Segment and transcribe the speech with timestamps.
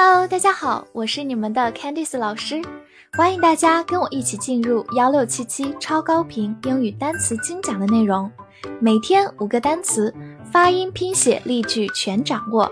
[0.00, 2.62] Hello，大家好，我是你们的 Candice 老师，
[3.14, 8.30] 欢迎大家跟我一起进入幺六七七超高频英语单词精讲的内容，
[8.80, 10.14] 每天五个单词，
[10.52, 12.70] 发音、拼写、例句全掌握，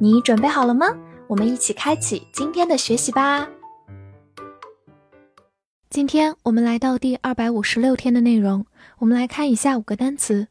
[0.00, 0.86] 你准备好了吗？
[1.26, 3.46] 我们一起开启今天的学习吧。
[5.90, 8.64] 今天我们来到第二百五十六天的内容，
[9.00, 10.48] 我们来看一下五个单词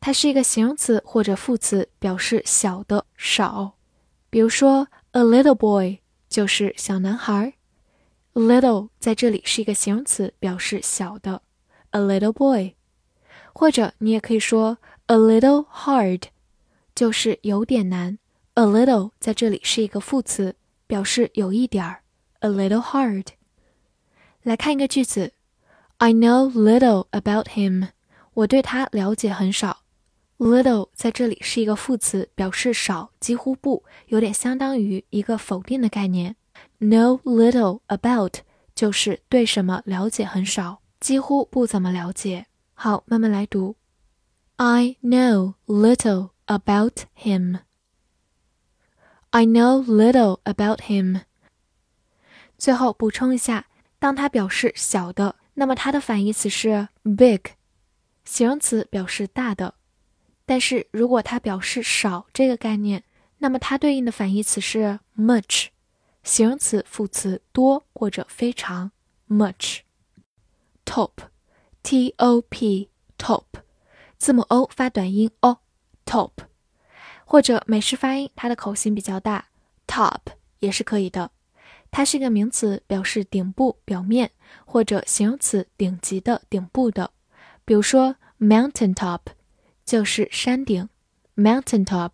[0.00, 3.72] 它是一个形容词或者副词，表示小的、少。
[4.28, 7.54] 比如说，a little boy 就是小男孩。
[8.34, 11.42] little 在这里是一个形容词，表示小的，
[11.90, 12.74] a little boy。
[13.52, 16.22] 或者你也可以说 a little hard，
[16.94, 18.18] 就是有点难。
[18.54, 20.54] a little 在这里是一个副词，
[20.86, 22.02] 表示有一点儿。
[22.40, 23.26] a little hard。
[24.42, 25.32] 来看一个句子，
[25.98, 27.88] I know little about him。
[28.34, 29.82] 我对他了解很少。
[30.38, 36.36] little 在这里是一个副词，表示少，几乎不，有点相当于一个否定的概念。
[36.78, 38.36] Know little about
[38.74, 42.46] 就是对什么了解很少，几乎不怎么了解。
[42.72, 43.76] 好，慢慢来读。
[44.56, 47.58] I know little about him.
[49.30, 51.20] I know little about him.
[52.65, 53.67] 最后补充一下，
[53.99, 57.51] 当它表示小的，那么它的反义词是 big，
[58.23, 59.75] 形容词表示大的。
[60.47, 63.03] 但是如果它表示少这个概念，
[63.37, 65.67] 那么它对应的反义词是 much，
[66.23, 68.91] 形容词副词多或者非常
[69.29, 69.81] much。
[70.83, 73.43] top，t o p，top，
[74.17, 76.31] 字母 o 发短音 o，top，
[77.25, 79.49] 或者美式发音，它的口型比较大
[79.85, 80.21] ，top
[80.57, 81.29] 也是可以的。
[81.95, 84.29] 它是一个名词，表示顶部、表面，
[84.65, 87.09] 或者形容词，顶级的、顶部的。
[87.63, 89.21] 比如说，mountain top
[89.85, 90.89] 就是山顶
[91.37, 92.11] ，mountain top，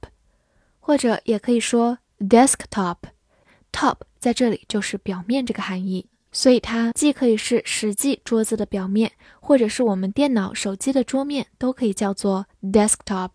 [0.80, 13.32] 或者也可以说 desktop，top 在这里就是表面这个含义，所以它既可以是实际桌子的表面，或者是我们电脑、手机的桌面，都可以叫做 desktop。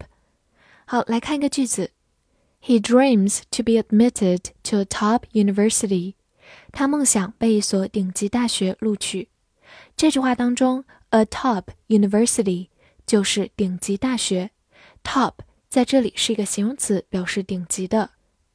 [0.84, 1.90] 好，来看一个句子
[2.62, 6.14] ：He dreams to be admitted to a top university.
[6.71, 9.29] 他梦想被一所顶级大学录取。
[9.95, 12.67] 这句话当中，a top university
[13.05, 14.51] 就是顶级大学。
[15.03, 15.33] top
[15.67, 18.11] 在这里是一个形容词，表示顶级的。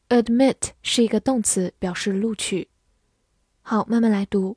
[0.08, 2.68] admit 是一个动词，表示录取。
[3.62, 4.56] 好，慢慢来读。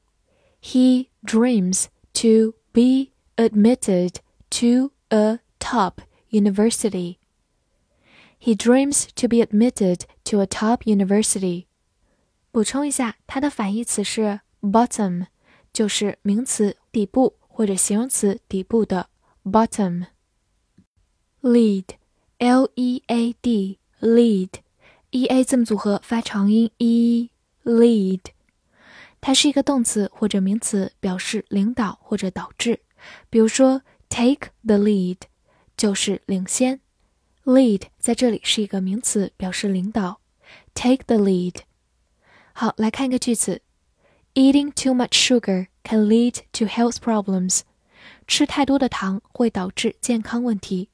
[0.62, 4.17] He dreams to be admitted
[4.51, 5.94] to a top
[6.29, 7.17] university.
[8.40, 11.66] He dreams to be admitted to a top university.
[12.54, 15.26] 补充一下，它的反义词是 bottom，
[15.72, 19.09] 就是名词底部或者形容词底部的
[19.42, 20.06] bottom。
[21.42, 28.20] lead，l e a d，lead，e a 字母组合发长音 e，lead，
[29.21, 32.78] 它是一个动词或者名词，表示领导或者导致。
[33.28, 35.19] 比如说 take the lead，
[35.76, 36.78] 就是领先。
[37.42, 40.21] lead 在这里是一个名词，表示领导。
[40.72, 41.56] take the lead。
[42.53, 43.62] 好，来看一个句子：
[44.34, 47.62] Eating too much sugar can lead to health problems。
[48.28, 50.90] 吃太多的糖会导致健康问题。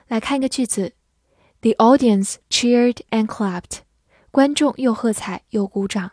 [0.08, 0.94] 来看一个句子：
[1.62, 3.80] The audience cheered and clapped。
[4.32, 6.12] 观众又喝彩又鼓掌。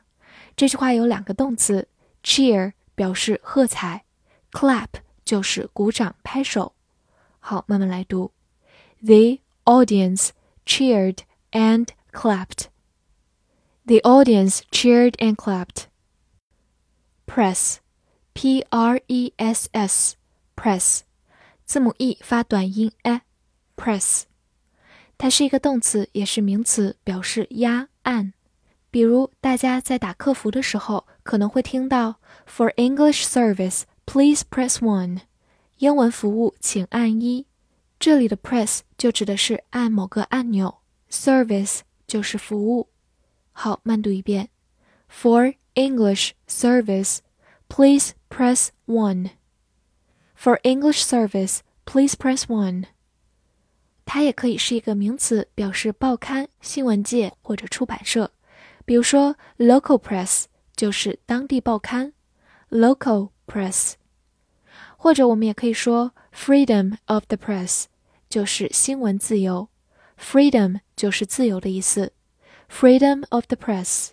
[0.54, 1.88] 这句话有两个动词。
[2.24, 4.04] Cheer 表示喝彩
[4.52, 4.88] clap
[5.24, 6.74] 就是鼓掌拍手。
[7.38, 8.32] 好，慢慢来读。
[9.02, 10.30] The audience
[10.66, 11.18] cheered
[11.52, 12.66] and clapped.
[13.86, 15.84] The audience cheered and clapped.
[17.26, 17.76] Press,
[18.34, 20.16] P R E S S,
[20.54, 21.00] press，
[21.64, 24.24] 字母 e 发短音 a，press，
[25.16, 28.32] 它是一个动词，也是名词，表示压按。
[28.90, 35.21] 比如大家在打客服的时候， 可能会听到 For English service, please press one。
[35.79, 37.47] 英文服务请按一。
[37.99, 40.77] 这里的 press 就指的是按某个按钮
[41.09, 42.89] ，service 就是服务。
[43.51, 44.49] 好，慢读一遍。
[45.09, 47.19] For English service,
[47.67, 49.31] please press one.
[50.37, 52.85] For English service, please press one.
[54.05, 58.31] 它也可以是一个名词，表示报刊、新闻界或者出版社。
[58.85, 60.43] 比如说，local press
[60.75, 62.11] 就是当地报刊
[62.69, 63.93] ，local press。
[64.97, 67.85] 或者我们也可以说 freedom of the press
[68.27, 69.69] 就是新闻自由
[70.19, 72.13] ，freedom 就是自由的意思
[72.69, 74.09] ，freedom of the press。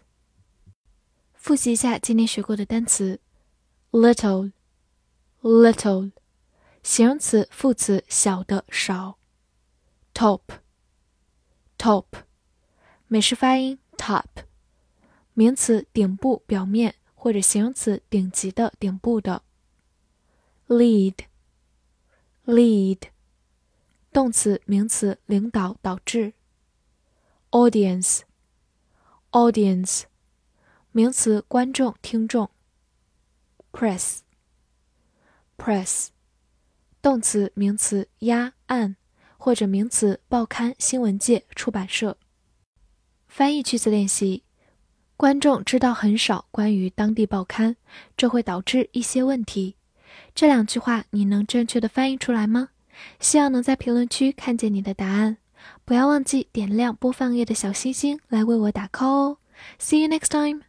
[1.35, 3.19] 复习一下今天学过的单词
[3.91, 6.13] ：little，little，
[6.83, 9.19] 形容词、副词，小的、少
[10.15, 12.05] ；top，top，
[13.09, 14.25] 美式发音 top，
[15.35, 19.43] 名词，顶部、表面，或者形容词，顶级的、顶部的。
[20.69, 22.99] ；lead，lead，
[24.13, 26.35] 动词、名词，领导、导致。
[27.51, 30.03] ；audience，audience。
[30.91, 32.51] 名词，观众、听众。
[33.73, 36.09] press，press，
[37.01, 38.97] 动词、名词，压、按，
[39.39, 42.19] 或者名词，报刊、新闻界、出版社。
[43.27, 44.45] 翻译句子练习：
[45.23, 47.77] 观众知道很少关于当地报刊，
[48.17, 49.77] 这会导致一些问题。
[50.35, 52.71] 这两句话你能正确的翻译出来吗？
[53.21, 55.37] 希望能在评论区看见你的答案。
[55.85, 59.39] 不要忘记点亮播放页的小星星来为我打 call 哦。
[59.79, 60.63] See you next time.